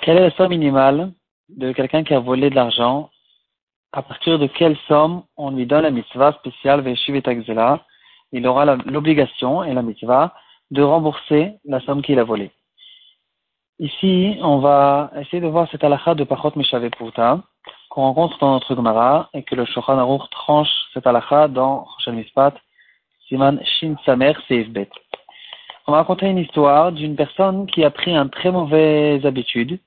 [0.00, 1.12] Quelle est la somme minimale
[1.50, 3.10] de quelqu'un qui a volé de l'argent?
[3.92, 6.82] À partir de quelle somme on lui donne la mitzvah spéciale
[8.32, 10.32] Il aura l'obligation et la mitzvah
[10.70, 12.52] de rembourser la somme qu'il a volée.
[13.78, 16.88] Ici, on va essayer de voir cette halakha de Pachot Meshave
[17.90, 22.14] qu'on rencontre dans notre Gemara et que le Shochan Aruch tranche cette halakha dans Roshel
[22.14, 22.54] Mispat,
[23.28, 24.88] Siman Shin Samer Seif Bet
[25.86, 29.78] on va raconter une histoire d'une personne qui a pris un très mauvaise habitude.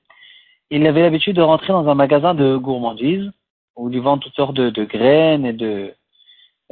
[0.70, 3.30] Il avait l'habitude de rentrer dans un magasin de gourmandises
[3.76, 5.94] où il vend toutes sortes de, graines et de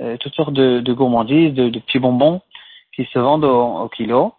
[0.00, 2.40] euh, toutes sortes de, gourmandises, de, petits bonbons
[2.94, 4.34] qui se vendent au, kilo.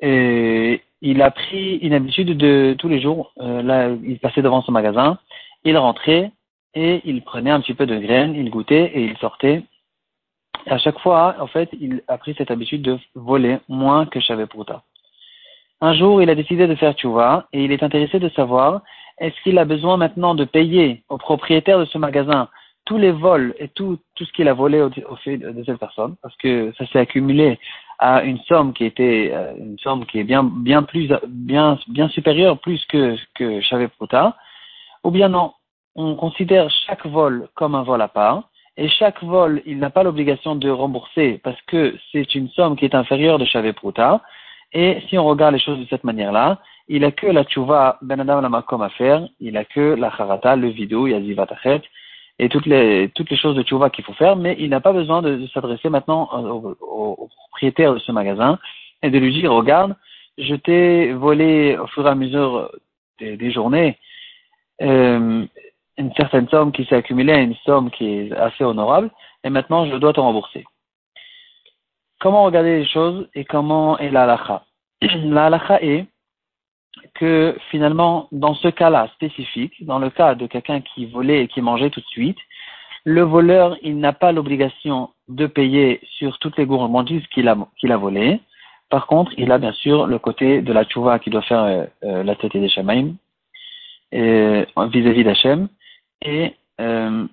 [0.00, 3.32] Et il a pris une habitude de tous les jours.
[3.40, 5.18] Euh, là, il passait devant son magasin,
[5.64, 6.30] il rentrait
[6.74, 9.64] et il prenait un petit peu de graines, il goûtait et il sortait
[10.66, 14.82] à chaque fois, en fait, il a pris cette habitude de voler moins que Prouta.
[15.80, 18.82] Un jour, il a décidé de faire tchouva et il est intéressé de savoir
[19.18, 22.48] est-ce qu'il a besoin maintenant de payer au propriétaire de ce magasin
[22.84, 26.16] tous les vols et tout, tout ce qu'il a volé au, fait de cette personne,
[26.22, 27.58] parce que ça s'est accumulé
[27.98, 32.08] à une somme qui était euh, une somme qui est bien bien plus bien bien
[32.08, 34.36] supérieure plus que que Prouta,
[35.04, 35.52] ou bien non,
[35.96, 38.47] on considère chaque vol comme un vol à part
[38.78, 42.84] et chaque vol, il n'a pas l'obligation de rembourser parce que c'est une somme qui
[42.84, 44.22] est inférieure de Chavé Prouta.
[44.72, 48.20] Et si on regarde les choses de cette manière-là, il a que la tchouva ben
[48.20, 51.82] adam la makom à faire, il a que la charata, le vidou, yaziva tachet,
[52.38, 54.92] et toutes les, toutes les choses de tchouva qu'il faut faire, mais il n'a pas
[54.92, 58.60] besoin de, s'adresser maintenant au, propriétaire de ce magasin
[59.02, 59.96] et de lui dire, regarde,
[60.38, 62.70] je t'ai volé au fur et à mesure
[63.18, 63.98] des, journées,
[64.82, 65.44] euh,
[65.98, 69.10] une certaine somme qui s'est accumulée à une somme qui est assez honorable,
[69.44, 70.64] et maintenant je dois te rembourser.
[72.20, 74.64] Comment regarder les choses et comment est la halakha
[75.24, 76.06] La halakha est
[77.14, 81.60] que finalement, dans ce cas-là spécifique, dans le cas de quelqu'un qui volait et qui
[81.60, 82.38] mangeait tout de suite,
[83.04, 87.92] le voleur, il n'a pas l'obligation de payer sur toutes les gourmandises qu'il a, qu'il
[87.92, 88.40] a volées.
[88.90, 91.84] Par contre, il a bien sûr le côté de la tchouva qui doit faire euh,
[92.04, 93.14] euh, la tête des shamaim
[94.12, 95.68] vis-à-vis d'Hachem
[96.22, 97.26] et euh,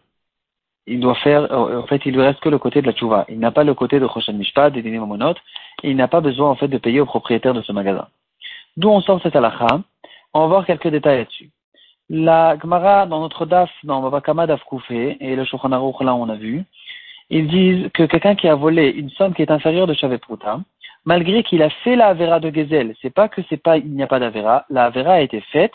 [0.88, 3.26] il doit faire, euh, en fait, il lui reste que le côté de la tchouva.
[3.30, 5.00] Il n'a pas le côté de Choshen Mishpat, des dîners
[5.84, 8.08] et il n'a pas besoin, en fait, de payer au propriétaire de ce magasin.
[8.78, 9.82] D'où on sort cette halakha.
[10.34, 11.50] On va voir quelques détails là-dessus.
[12.10, 16.30] La Gemara, dans notre DAF, dans Babakama DAF Koufé, et le Shulchan Aruch, là, on
[16.30, 16.64] a vu,
[17.30, 20.60] ils disent que quelqu'un qui a volé une somme qui est inférieure de Shavet Pruta,
[21.06, 24.04] malgré qu'il a fait la Avera de Gezel, c'est pas que c'est pas, il n'y
[24.04, 25.74] a pas d'Avera, la Avera a été faite,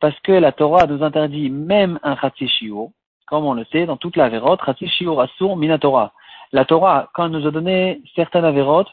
[0.00, 2.16] parce que la Torah nous interdit même un
[2.46, 2.90] Shiur,
[3.26, 6.12] comme on le sait dans toute la Verot, Shiur Asur Minatora.
[6.52, 8.88] La Torah, quand elle nous a donné certaines Avérotes,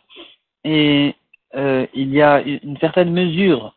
[0.64, 1.16] et
[1.56, 3.74] euh, il y a une certaine mesure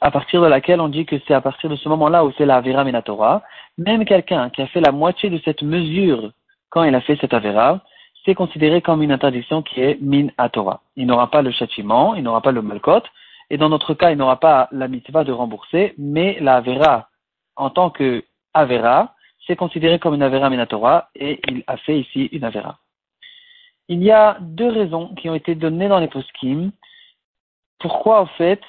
[0.00, 2.46] à partir de laquelle on dit que c'est à partir de ce moment-là où c'est
[2.46, 3.42] la Avera Minatora,
[3.78, 6.32] même quelqu'un qui a fait la moitié de cette mesure
[6.68, 7.80] quand il a fait cette Avera,
[8.24, 10.82] c'est considéré comme une interdiction qui est min Torah.
[10.96, 13.02] Il n'aura pas le châtiment, il n'aura pas le malkot,
[13.50, 17.08] et dans notre cas, il n'aura pas la mitzvah de rembourser, mais la avera,
[17.56, 18.24] en tant que
[18.54, 19.14] avera,
[19.46, 22.78] c'est considéré comme une avera minatora, et il a fait ici une avera.
[23.88, 26.70] Il y a deux raisons qui ont été données dans les poskim.
[27.80, 28.60] Pourquoi, en fait,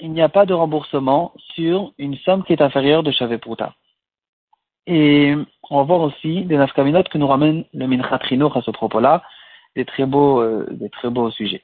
[0.00, 3.74] il n'y a pas de remboursement sur une somme qui est inférieure de Pruta.
[4.86, 5.36] Et
[5.68, 9.22] on va voir aussi des nafkaminot que nous ramène le Minchatrino à ce propos-là,
[9.76, 11.62] des très beaux, euh, des très beaux sujets.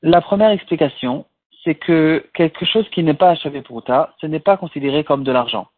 [0.00, 1.26] La première explication,
[1.64, 5.24] c'est que quelque chose qui n'est pas achevé pour ta, ce n'est pas considéré comme
[5.24, 5.68] de l'argent.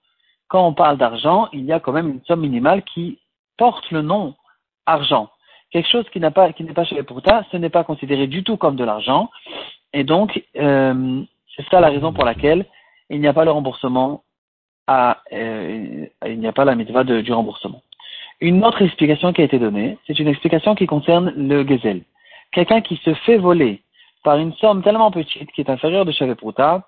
[0.49, 3.19] Quand on parle d'argent, il y a quand même une somme minimale qui
[3.57, 4.35] porte le nom
[4.87, 5.31] argent.
[5.71, 8.77] Quelque chose qui n'est pas achevé pour ta, ce n'est pas considéré du tout comme
[8.77, 9.31] de l'argent,
[9.93, 11.23] et donc euh,
[11.57, 12.67] c'est ça la raison pour laquelle
[13.11, 14.23] il n'y a pas le remboursement
[14.87, 17.83] à, euh, il n'y a pas la mitzvah du remboursement.
[18.41, 22.03] Une autre explication qui a été donnée, c'est une explication qui concerne le gezel.
[22.51, 23.82] Quelqu'un qui se fait voler
[24.23, 26.87] par une somme tellement petite qui est inférieure de Prouta.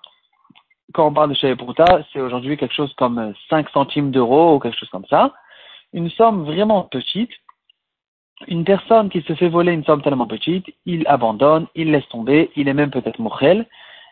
[0.93, 4.77] Quand on parle de Prouta, c'est aujourd'hui quelque chose comme 5 centimes d'euros ou quelque
[4.77, 5.33] chose comme ça.
[5.93, 7.31] Une somme vraiment petite.
[8.47, 12.51] Une personne qui se fait voler une somme tellement petite, il abandonne, il laisse tomber,
[12.57, 13.65] il est même peut-être mochel.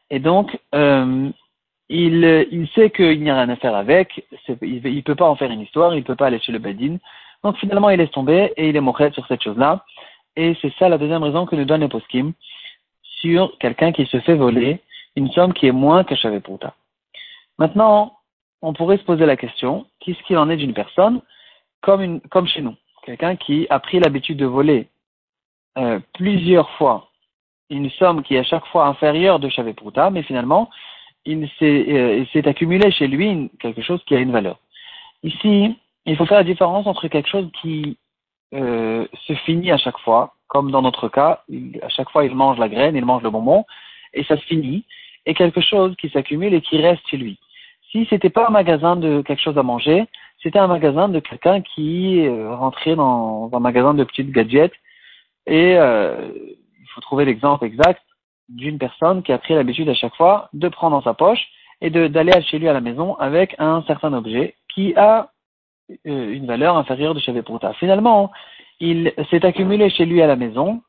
[0.10, 1.30] Et donc, euh,
[1.90, 4.26] il, sait qu'il n'y a rien à faire avec,
[4.62, 6.60] il ne peut pas en faire une histoire, il ne peut pas aller chez le
[6.60, 6.98] Badin.
[7.44, 9.84] Donc finalement, il laisse tomber et il est mochel sur cette chose-là.
[10.36, 12.34] Et c'est ça la deuxième raison que nous donne les poskim
[13.24, 14.81] sur quelqu'un qui se fait voler
[15.16, 16.75] une somme qui est moins que Prouta.
[17.58, 18.18] Maintenant,
[18.62, 21.22] on pourrait se poser la question, qu'est-ce qu'il en est d'une personne
[21.81, 22.75] comme, chez nous?
[23.06, 24.88] Quelqu'un qui a pris l'habitude de voler
[25.78, 27.10] euh, plusieurs fois
[27.70, 30.69] une somme qui est à chaque fois inférieure de Pruta, mais finalement,
[31.26, 34.60] il s'est euh, accumulé chez lui quelque chose qui a une valeur.
[35.24, 37.98] Ici, il faut faire la différence entre quelque chose qui
[38.54, 41.44] euh, se finit à chaque fois, comme dans notre cas,
[41.82, 43.66] à chaque fois il mange la graine, il mange le bonbon,
[44.14, 44.86] et ça se finit,
[45.26, 47.40] et quelque chose qui s'accumule et qui reste chez lui.
[47.92, 50.06] Si c'était pas un magasin de quelque chose à manger,
[50.44, 54.76] c'était un magasin de quelqu'un qui euh, rentrait dans un magasin de petites gadgets,
[55.48, 56.30] et euh,
[56.82, 58.04] il faut trouver l'exemple exact
[58.48, 61.44] d'une personne qui a pris l'habitude à chaque fois de prendre dans sa poche
[61.82, 65.30] et d'aller chez lui à la maison avec un certain objet qui a
[66.06, 67.74] euh, une valeur inférieure de Pruta.
[67.74, 68.32] Finalement,
[68.80, 70.81] il s'est accumulé chez lui à la maison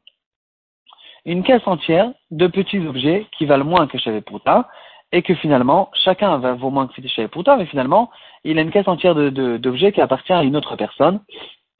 [1.24, 4.68] une caisse entière de petits objets qui valent moins que Pruta
[5.12, 8.10] et que finalement, chacun va vaut moins que Pruta, mais finalement,
[8.42, 11.20] il a une caisse entière d'objets qui appartient à une autre personne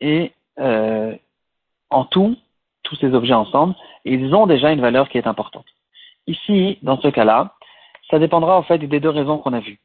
[0.00, 1.14] et euh,
[1.90, 2.36] en tout,
[2.84, 3.74] tous ces objets ensemble,
[4.04, 5.66] ils ont déjà une valeur qui est importante.
[6.26, 7.54] Ici, dans ce cas-là,
[8.10, 9.80] ça dépendra en fait des deux raisons qu'on a vues.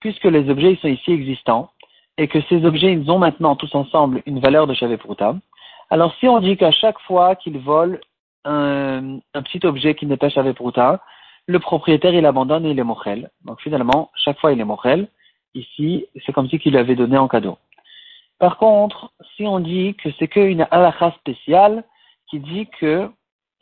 [0.00, 1.70] Puisque les objets sont ici existants,
[2.18, 5.36] et que ces objets, ils ont maintenant tous ensemble une valeur de Pruta.
[5.90, 8.00] Alors si on dit qu'à chaque fois qu'il vole
[8.44, 11.00] un, petit objet qui n'est pas Pruta,
[11.46, 13.30] le propriétaire il abandonne et il est mochel.
[13.44, 15.08] Donc finalement, chaque fois il est mochel.
[15.54, 17.58] Ici, c'est comme si qu'il lui avait donné en cadeau.
[18.38, 21.84] Par contre, si on dit que c'est qu'une halakha spéciale
[22.28, 23.08] qui dit que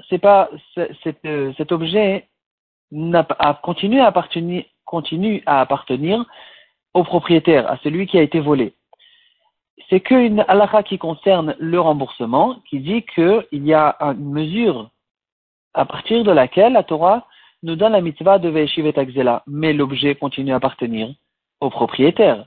[0.09, 2.27] c'est pas cet, objet
[3.13, 6.25] a, continue à appartenir, continue à appartenir
[6.95, 8.75] au propriétaire, à celui qui a été volé.
[9.89, 14.91] C'est qu'une halakha qui concerne le remboursement, qui dit qu'il y a une mesure
[15.75, 17.27] à partir de laquelle la Torah
[17.63, 18.95] nous donne la mitzvah de Ve'eshiv et
[19.47, 21.09] mais l'objet continue à appartenir
[21.61, 22.47] au propriétaire.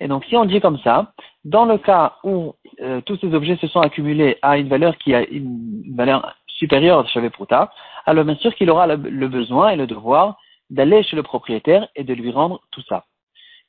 [0.00, 1.12] Et donc, si on dit comme ça,
[1.44, 5.14] dans le cas où euh, tous ces objets se sont accumulés à une valeur qui
[5.14, 7.70] a une, valeur supérieure à Pruta,
[8.06, 10.36] alors bien sûr qu'il aura le, besoin et le devoir
[10.70, 13.04] d'aller chez le propriétaire et de lui rendre tout ça.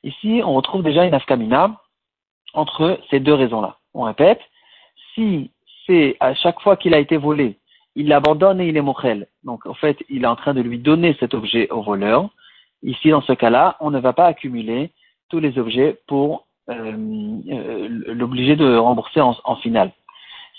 [0.02, 1.80] Ici, on retrouve déjà une afkamina
[2.56, 3.78] entre ces deux raisons-là.
[3.94, 4.40] On répète,
[5.14, 5.50] si
[5.86, 7.58] c'est à chaque fois qu'il a été volé,
[7.94, 9.28] il l'abandonne et il est mochel.
[9.44, 12.28] Donc, en fait, il est en train de lui donner cet objet au voleur.
[12.82, 14.90] Ici, dans ce cas-là, on ne va pas accumuler
[15.30, 16.92] tous les objets pour euh,
[17.48, 19.92] euh, l'obliger de rembourser en, en, finale.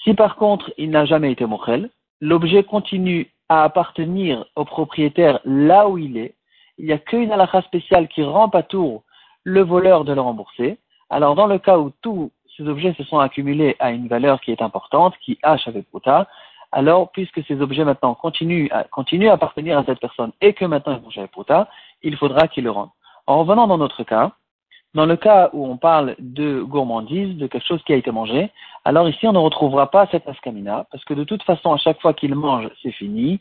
[0.03, 1.89] Si par contre, il n'a jamais été mochel,
[2.21, 6.35] l'objet continue à appartenir au propriétaire là où il est.
[6.77, 9.03] Il n'y a qu'une halakha spéciale qui rend à tour
[9.43, 10.77] le voleur de le rembourser.
[11.09, 14.51] Alors, dans le cas où tous ces objets se sont accumulés à une valeur qui
[14.51, 15.57] est importante, qui a
[15.91, 16.27] Pruta,
[16.71, 20.65] alors, puisque ces objets maintenant continuent à, continuent à appartenir à cette personne et que
[20.65, 21.69] maintenant ils vont Pruta,
[22.03, 22.89] il faudra qu'il le rende.
[23.25, 24.31] En revenant dans notre cas,
[24.93, 28.49] dans le cas où on parle de gourmandise, de quelque chose qui a été mangé,
[28.83, 32.01] alors ici on ne retrouvera pas cette ascamina, parce que de toute façon, à chaque
[32.01, 33.39] fois qu'il mange, c'est fini,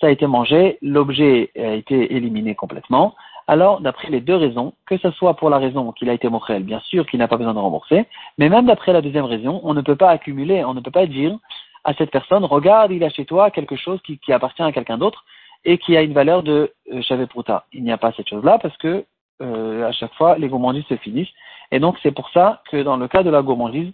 [0.00, 3.14] ça a été mangé, l'objet a été éliminé complètement
[3.46, 6.64] alors d'après les deux raisons, que ce soit pour la raison qu'il a été mochel,
[6.64, 8.06] bien sûr qu'il n'a pas besoin de rembourser,
[8.38, 11.06] mais même d'après la deuxième raison, on ne peut pas accumuler, on ne peut pas
[11.06, 11.38] dire
[11.84, 15.24] à cette personne, regarde, il a chez toi quelque chose qui, appartient à quelqu'un d'autre
[15.64, 17.64] et qui a une valeur de euh, Pruta.
[17.72, 19.04] Il n'y a pas cette chose-là parce que
[19.42, 21.32] euh, à chaque fois, les gourmandises se finissent.
[21.70, 23.92] Et donc c'est pour ça que dans le cas de la gourmandise,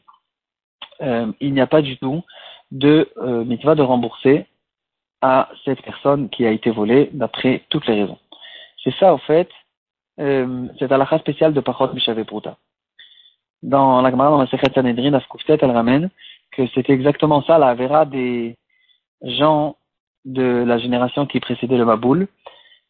[1.02, 2.22] euh, il n'y a pas du tout
[2.70, 4.46] de euh, mitzvah de rembourser
[5.20, 8.18] à cette personne qui a été volée d'après toutes les raisons.
[8.82, 9.48] C'est ça, au fait,
[10.20, 12.56] euh, à la spéciale de Pachot Mishavé Pruta.
[13.62, 15.18] Dans la Gemara, dans la Sechet Sanhedrin,
[15.48, 16.10] elle ramène
[16.50, 18.56] que c'était exactement ça, la vera des
[19.22, 19.76] gens
[20.24, 22.28] de la génération qui précédait le Maboul.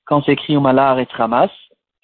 [0.07, 1.51] Quand c'est écrit Umalar et Tramas,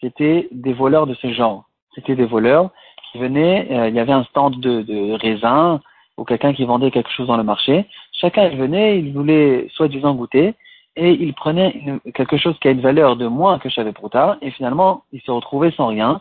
[0.00, 1.64] c'était des voleurs de ce genre.
[1.94, 2.70] C'était des voleurs
[3.10, 5.80] qui venaient, euh, il y avait un stand de, de raisins
[6.16, 7.86] ou quelqu'un qui vendait quelque chose dans le marché.
[8.12, 10.54] Chacun venait, il voulait soi-disant goûter,
[10.98, 14.50] et il prenait quelque chose qui a une valeur de moins que Shavé Pruta, et
[14.50, 16.20] finalement, ils se retrouvaient sans rien,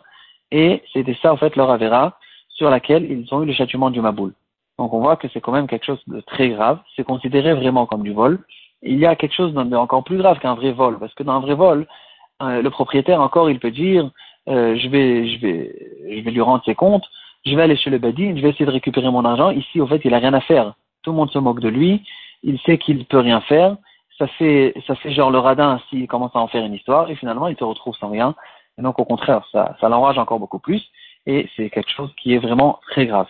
[0.52, 2.16] et c'était ça, en fait, leur Avera,
[2.48, 4.32] sur laquelle ils ont eu le châtiment du Maboul.
[4.78, 7.86] Donc on voit que c'est quand même quelque chose de très grave, c'est considéré vraiment
[7.86, 8.38] comme du vol.
[8.82, 11.40] il y a quelque chose d'encore plus grave qu'un vrai vol, parce que dans un
[11.40, 11.88] vrai vol,
[12.40, 14.08] euh, le propriétaire encore, il peut dire,
[14.48, 15.74] euh, je vais, je vais,
[16.08, 17.04] je vais lui rendre ses comptes,
[17.44, 19.50] je vais aller chez le badin, je vais essayer de récupérer mon argent.
[19.50, 20.74] Ici, au fait, il a rien à faire.
[21.02, 22.04] Tout le monde se moque de lui,
[22.44, 23.76] il sait qu'il peut rien faire,
[24.18, 27.16] ça fait, ça fait genre le radin s'il commence à en faire une histoire, et
[27.16, 28.34] finalement il se retrouve sans rien.
[28.78, 30.82] Et donc au contraire, ça, ça l'enrage encore beaucoup plus,
[31.26, 33.28] et c'est quelque chose qui est vraiment très grave.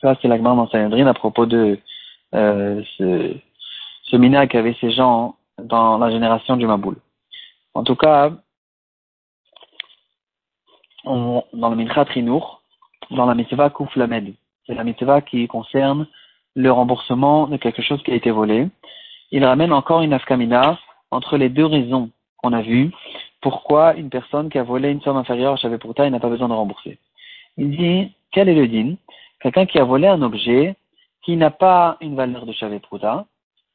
[0.00, 1.78] Ça, c'est la dans Sanhedrin à propos de
[2.34, 3.34] euh, ce,
[4.02, 6.96] ce mina qu'avaient ces gens dans la génération du Maboul.
[7.74, 8.32] En tout cas,
[11.04, 12.62] on, dans le Mincha Trinour,
[13.10, 14.34] dans la mitzvah Kouf Lamed,
[14.66, 16.06] c'est la mitzvah qui concerne
[16.54, 18.68] le remboursement de quelque chose qui a été volé
[19.34, 20.78] il ramène encore une afkamina
[21.10, 22.92] entre les deux raisons qu'on a vues.
[23.40, 26.48] Pourquoi une personne qui a volé une somme inférieure à Shavepruta, il n'a pas besoin
[26.48, 27.00] de rembourser?
[27.56, 28.94] Il dit, quel est le din?
[29.40, 30.76] Quelqu'un qui a volé un objet
[31.24, 33.26] qui n'a pas une valeur de Shavepruta,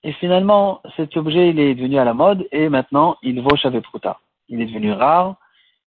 [0.03, 4.17] et finalement, cet objet, il est devenu à la mode, et maintenant, il vaut Shavepruta.
[4.47, 5.35] Il est devenu rare,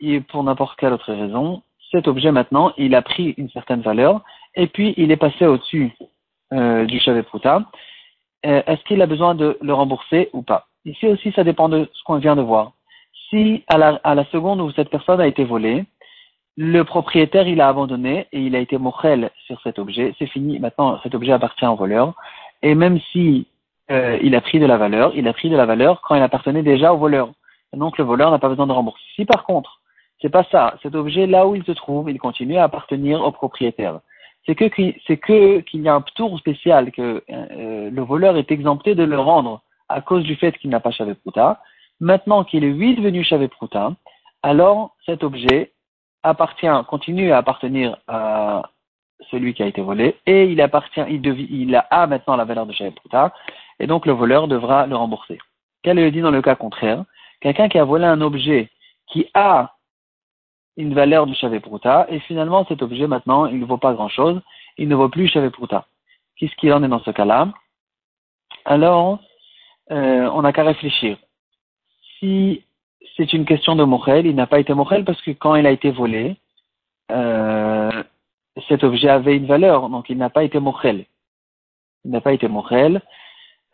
[0.00, 4.22] et pour n'importe quelle autre raison, cet objet maintenant, il a pris une certaine valeur,
[4.56, 5.92] et puis il est passé au-dessus
[6.52, 7.62] euh, du Shavepruta.
[8.44, 10.66] Euh, est-ce qu'il a besoin de le rembourser ou pas?
[10.84, 12.72] Ici aussi, ça dépend de ce qu'on vient de voir.
[13.30, 15.84] Si à la, seconde où cette personne a été volée,
[16.56, 20.58] le propriétaire il a abandonné et il a été morel sur cet objet, c'est fini.
[20.58, 22.14] Maintenant, cet objet appartient au voleur.
[22.62, 23.46] Et même si
[23.90, 26.22] euh, il a pris de la valeur, il a pris de la valeur quand il
[26.22, 27.30] appartenait déjà au voleur.
[27.72, 29.02] Donc le voleur n'a pas besoin de rembourser.
[29.16, 29.80] Si par contre,
[30.20, 33.32] c'est pas ça, cet objet là où il se trouve, il continue à appartenir au
[33.32, 34.00] propriétaire
[34.46, 34.64] c'est que
[35.06, 39.04] c'est que qu'il y a un tour spécial que euh, le voleur est exempté de
[39.04, 41.60] le rendre à cause du fait qu'il n'a pas Chavé Prouta.
[42.00, 43.94] Maintenant qu'il est lui devenu Chavé Prouta,
[44.42, 45.72] alors cet objet
[46.22, 48.70] appartient, continue à appartenir à
[49.30, 52.72] celui qui a été volé et il appartient, il, il a maintenant la valeur de
[52.72, 53.32] Chavé Prouta
[53.78, 55.38] et donc le voleur devra le rembourser.
[55.82, 57.04] Quel est le dit dans le cas contraire
[57.40, 58.70] Quelqu'un qui a volé un objet
[59.08, 59.74] qui a
[60.76, 64.40] une valeur du Prouta, et finalement cet objet maintenant, il ne vaut pas grand-chose,
[64.78, 65.86] il ne vaut plus Prouta.
[66.36, 67.48] Qu'est-ce qu'il en est dans ce cas-là?
[68.64, 69.18] Alors,
[69.90, 71.18] euh, on n'a qu'à réfléchir.
[72.18, 72.64] Si
[73.16, 75.70] c'est une question de Mochel, il n'a pas été Mochel parce que quand il a
[75.70, 76.36] été volé,
[77.10, 78.02] euh,
[78.68, 81.04] cet objet avait une valeur, donc il n'a pas été Mochel.
[82.04, 83.02] Il n'a pas été Mochel.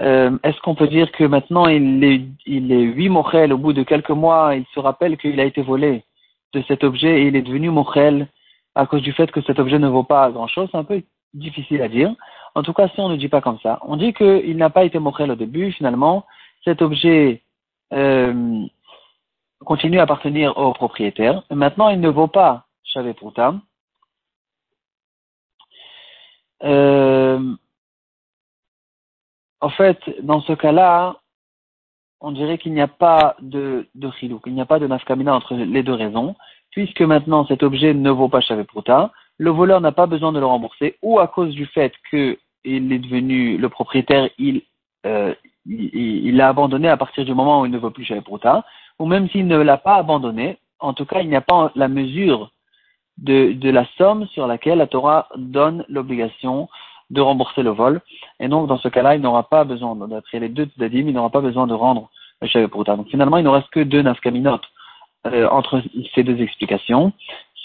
[0.00, 3.72] Euh, Est-ce qu'on peut dire que maintenant il est, il est huit Mochel, au bout
[3.72, 6.04] de quelques mois, il se rappelle qu'il a été volé?
[6.54, 8.28] De cet objet et il est devenu mochel
[8.74, 11.02] à cause du fait que cet objet ne vaut pas grand-chose, c'est un peu
[11.34, 12.14] difficile à dire.
[12.54, 14.84] En tout cas, si on ne dit pas comme ça, on dit qu'il n'a pas
[14.84, 16.24] été mochel au début, finalement,
[16.64, 17.42] cet objet
[17.92, 18.64] euh,
[19.64, 21.42] continue à appartenir au propriétaire.
[21.50, 23.14] maintenant, il ne vaut pas Chavé
[26.64, 27.54] Euh,
[29.60, 31.20] en fait, dans ce cas-là,
[32.20, 35.34] on dirait qu'il n'y a pas de, de chilouk, il n'y a pas de nafkamina
[35.34, 36.34] entre les deux raisons,
[36.70, 40.46] puisque maintenant cet objet ne vaut pas Prouta, le voleur n'a pas besoin de le
[40.46, 44.62] rembourser, ou à cause du fait qu'il est devenu le propriétaire, il,
[45.06, 45.34] euh,
[45.66, 48.64] l'a abandonné à partir du moment où il ne veut plus Prouta,
[48.98, 51.88] ou même s'il ne l'a pas abandonné, en tout cas il n'y a pas la
[51.88, 52.50] mesure
[53.18, 56.68] de la somme sur laquelle la Torah donne l'obligation
[57.10, 58.00] de rembourser le vol.
[58.40, 61.30] Et donc, dans ce cas-là, il n'aura pas besoin, d'après les deux tzadim, il n'aura
[61.30, 62.10] pas besoin de rendre
[62.40, 64.60] le Shavuot Donc, finalement, il ne reste que deux nafkaminot
[65.26, 65.82] euh, entre
[66.14, 67.12] ces deux explications.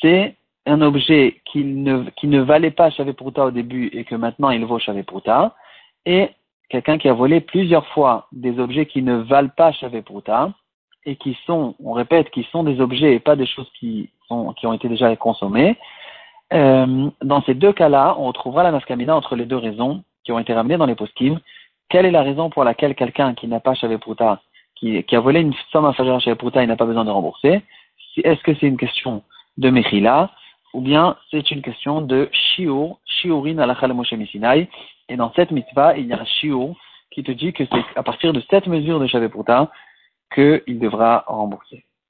[0.02, 0.36] C'est
[0.66, 4.66] un objet qui ne, qui ne valait pas Shavuot au début et que maintenant il
[4.66, 5.22] vaut Shavuot
[6.06, 6.30] et
[6.70, 10.24] quelqu'un qui a volé plusieurs fois des objets qui ne valent pas Shavuot
[11.06, 14.54] et qui sont, on répète, qui sont des objets et pas des choses qui, sont,
[14.54, 15.78] qui ont été déjà consommées,
[16.52, 20.40] euh, dans ces deux cas-là, on retrouvera la nafkamina entre les deux raisons qui ont
[20.40, 21.40] été ramenées dans les poskim.
[21.90, 24.42] Quelle est la raison pour laquelle quelqu'un qui n'a pas Prouta,
[24.76, 27.62] qui, qui a volé une somme inférieure à Prouta, il n'a pas besoin de rembourser
[28.18, 29.24] Est-ce que c'est une question
[29.58, 30.32] de Mechila
[30.74, 34.68] ou bien c'est une question de Shiur, Shiurin ala Moshe Misinai
[35.08, 36.76] Et dans cette mitzvah, il y a un Shiur
[37.12, 39.72] qui te dit que c'est à partir de cette mesure de Prouta
[40.34, 41.86] qu'il devra rembourser.